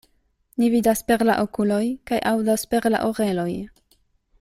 Ni 0.61 0.69
vidas 0.75 1.03
per 1.11 1.19
la 1.31 1.35
okuloj 1.43 1.83
kaj 2.13 2.21
aŭdas 2.33 2.67
perla 2.75 3.07
oreloj. 3.13 3.51